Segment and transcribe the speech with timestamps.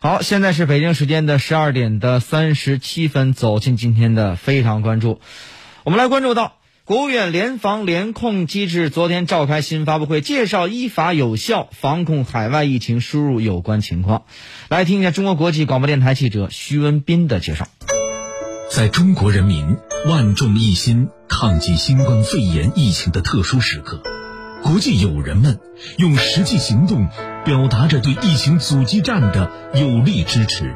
[0.00, 5.20] 好，现在是北京时间的十二点的三十七分，走进今天的非常关注。
[5.82, 6.52] 我们来关注到，
[6.84, 14.22] 国务院联防联控机制昨天召开新发布会，介绍依法有效防控海外疫情输入有关情况。
[14.68, 17.66] 来听一下中国国际广播电台记者徐文斌的介绍。
[18.70, 24.00] 在中国人民万众一心抗击新冠肺炎疫情的特殊时刻。
[24.62, 25.60] 国际友人们
[25.96, 27.08] 用实际行动
[27.44, 30.74] 表达着对疫情阻击战的有力支持。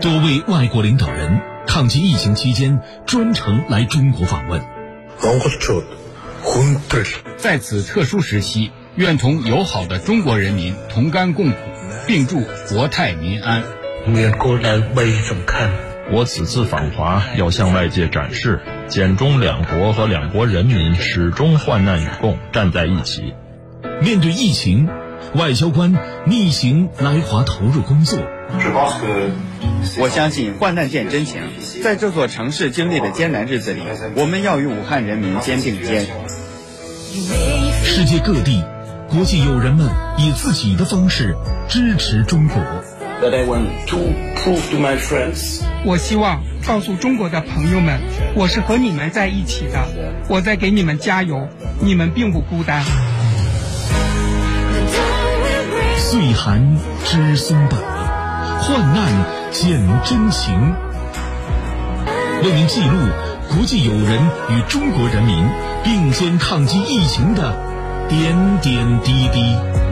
[0.00, 4.62] 多位外国领导人抗击疫情期间专程来中国访问。
[7.36, 11.56] 在此特殊时期，愿同友好的中国人民同甘共苦，
[12.06, 13.62] 并祝国泰民安。
[16.12, 18.60] 我此次访华要向外界展示。
[18.88, 23.34] 柬中两国和两国人民始终患难与共，站在一起。
[24.02, 24.88] 面对疫情，
[25.36, 25.94] 外交官
[26.26, 28.18] 逆行来华投入工作。
[30.00, 31.42] 我相信患难见真情，
[31.84, 33.82] 在这座城市经历的艰难日子里，
[34.16, 36.04] 我们要与武汉人民肩并肩。
[37.84, 38.64] 世界各地，
[39.08, 41.36] 国际友人们以自己的方式
[41.68, 42.60] 支持中国。
[45.84, 48.00] 我希望告诉中国的朋友们，
[48.34, 49.86] 我是和你们在一起的，
[50.26, 51.46] 我在给你们加油，
[51.80, 52.82] 你们并不孤单。
[55.98, 57.76] 岁寒知松柏，
[58.62, 59.06] 患难
[59.50, 60.74] 见真情。
[62.42, 62.96] 为您记录
[63.54, 64.18] 国际友人
[64.48, 65.46] 与中国人民
[65.84, 67.54] 并肩抗击疫情的
[68.08, 69.89] 点点滴滴。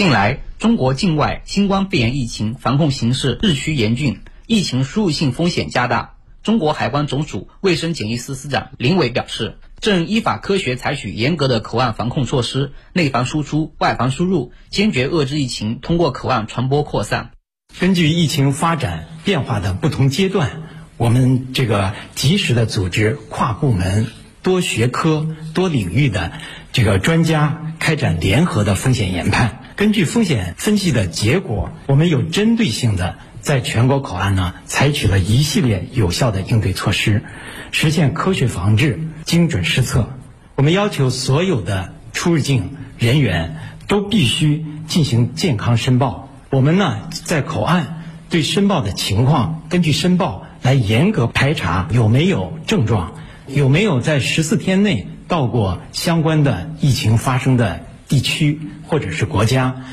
[0.00, 6.14] 近来，中国境外新冠肺炎疫情防控形势日趋严峻，疫情输入性风险加大。
[6.42, 17.32] 中国海关总署卫生检疫司司长林伟表示，正依法科学采取严格的口岸防控措施，内防输出，外防输入，坚决遏制疫情通过口岸传播扩散。
[17.78, 20.62] 根据疫情发展变化的不同阶段，
[20.96, 24.06] 我们这个及时的组织跨部门、
[24.42, 26.32] 多学科、多领域的
[26.72, 29.60] 这个专家开展联合的风险研判。
[29.74, 37.24] 根据风险分析的结果，我们有针对性的在全国口岸呢采取了一系列有效的应对措施，
[37.72, 40.10] 实现科学防治、精准施策。
[40.54, 43.56] 我们要求所有的出入境人员
[43.88, 46.28] 都必须进行健康申报。
[46.50, 53.14] 我们呢在口岸对申报的情况，根据申报来严格排查有没有症状，
[53.48, 57.88] 有没有在十四天内到过相关的疫情发生的。
[58.10, 58.58] 地区
[58.88, 59.84] 或者是国家，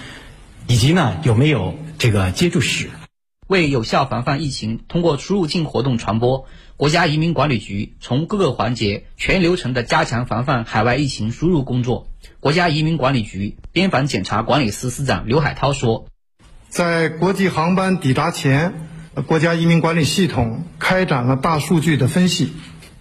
[0.66, 2.90] 以及呢有没有这个接触史？
[3.46, 6.48] 为有效防范疫情通过出入境活动传播，
[6.78, 12.08] 国家移民管理局从各个环节全流程的加强防范海外疫情输入工作。
[12.40, 16.08] 国家移民管理局边防检查管理司司长刘海涛说
[16.70, 18.74] ：“在国际航班抵达前，
[19.28, 22.52] 国家移民管理系统开展了大数据的分析，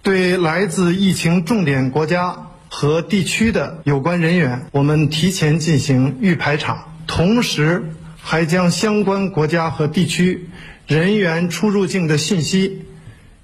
[0.07, 7.91] 对来自疫情重点国家。”和地区的有关人员，我们提前进行预排查，同时
[8.21, 10.47] 还将相关国家和地区
[10.85, 12.85] 人员出入境的信息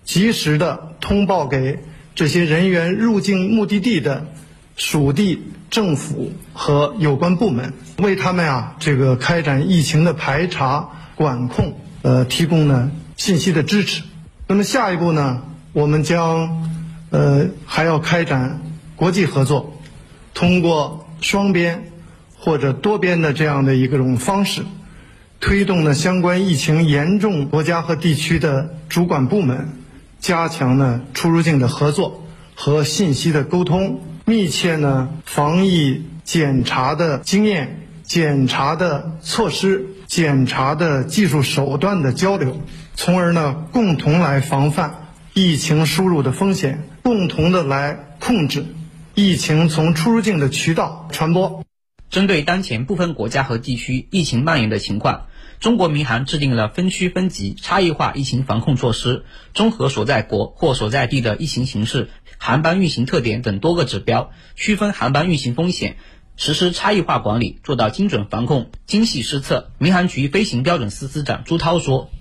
[0.05, 1.79] 及时的通报给
[2.15, 4.25] 这些人员入境目的地的
[4.77, 14.03] 属地政府和有关部门，为他们啊这个开展疫情的排查管控，呃提供呢信息的支持。
[14.47, 15.41] 那么下一步呢，
[15.73, 16.71] 我们将
[17.09, 18.61] 呃还要开展。
[18.95, 19.81] 国际合作，
[20.33, 21.91] 通过双边
[22.37, 24.61] 或者多边的这样的一个种方式，
[25.41, 29.69] 推动呢相关疫情严重国家和地区的主管部门，
[30.19, 32.23] 加强呢出入境的合作
[32.55, 42.61] 和信息的沟通，密切呢防疫检查的经验、检查的措施、检查的技术手段的交流，
[42.95, 45.02] 从而呢共同来防范
[45.35, 48.67] 疫情输入的风险，共同的来控制。
[49.15, 51.65] 疫情从出入境的渠道传播。
[52.11, 55.25] 针对当前部分国家和地区疫情蔓延的情况，
[55.59, 59.25] 中国民航制定了分区分级、差异化疫情防控措施，
[59.55, 65.97] 综合所在国或所在地的疫情形势、航班运行特点等多个指标，区分航班运行风险，
[66.37, 69.71] 实施差异化管理，做到精准防控、精细施策。
[69.79, 72.11] 民航局飞行标准司司长朱涛说：“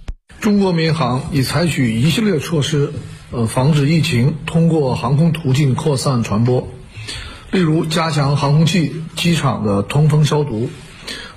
[0.42, 2.92] 中国民航已采取一系列措施，
[3.30, 6.66] 呃，防止疫情通过航空途径扩散传播。”
[7.52, 10.68] 例如，加强航空器、机场的通风消毒，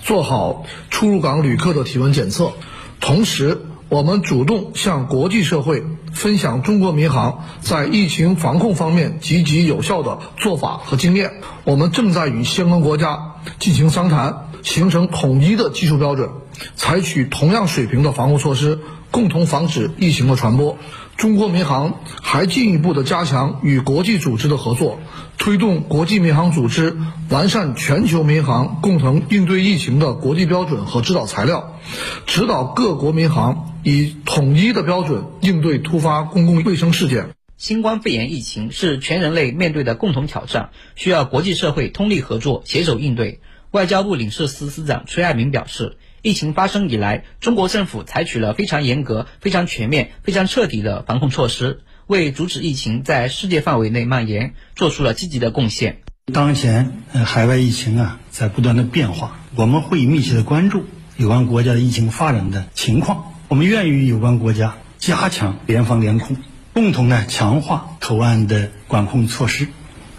[0.01, 2.53] 做好出入港旅客的体温检测，
[2.99, 11.31] 同时我们主动向国际社会分享中国民航在疫情防控方面积极有效的做法和经验。
[11.63, 16.29] 我们正在与相关国家进行商谈，形成统一的技术标准，
[16.75, 18.79] 采取同样水平的防护措施，
[19.11, 20.77] 共同防止疫情的传播。
[21.17, 24.99] 中国民航还进一步的加强与国际组织的合作，
[25.37, 26.97] 推动国际民航组织
[27.29, 31.79] 完善全球民航共同应对疫情的国际标准和指导材料，
[32.25, 37.29] 指导各国民航以统一的标准应对突发公共卫生事件。
[37.55, 43.39] 新冠肺炎疫情是全人类面对的共同挑战，需要国际社会通力合作，携手应对。
[43.71, 45.95] 外交部领事司司长崔爱民表示。
[46.25, 55.99] 疫情发生以来，中国政府采取了非常严格、非常全面、非常彻底的防控措施，为阻止疫情在世界范围内蔓延做出了积极的贡献。
[56.33, 60.85] 当前，呃，海外疫情啊在不断的变化，我们会密切的关注
[61.15, 63.35] 有关国家的疫情发展的情况。
[63.47, 66.37] 我们愿与有关国家加强联防联控，
[66.73, 69.67] 共同呢强化口岸的管控措施，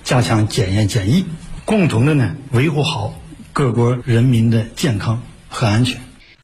[0.04, 1.24] 加强检验检疫，
[1.64, 3.12] 共同的呢维护好
[3.52, 5.20] 各国人民的健康。
[5.58, 6.05] 很安全。